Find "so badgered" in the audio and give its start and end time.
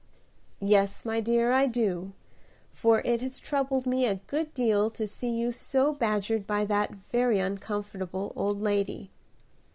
5.51-6.47